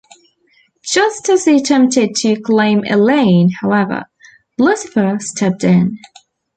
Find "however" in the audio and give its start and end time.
3.51-4.05